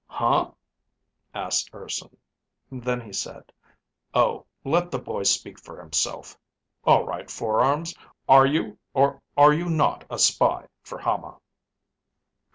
[0.07, 0.49] "Huh?"
[1.31, 2.17] asked Urson.
[2.71, 3.51] Then he said,
[4.15, 6.35] "Oh, let the boy speak for himself.
[6.85, 7.93] All right, Four Arms,
[8.27, 11.37] are you or are you not a spy for Hama?"